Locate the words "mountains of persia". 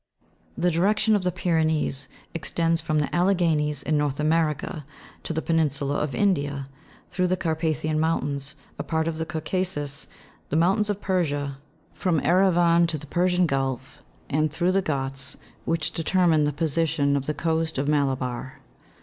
10.55-11.59